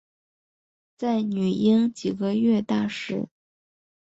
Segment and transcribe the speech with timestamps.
[0.97, 3.29] 在女婴几个月大时